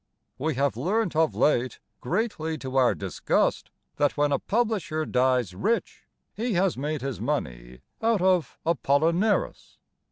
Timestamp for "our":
2.75-2.95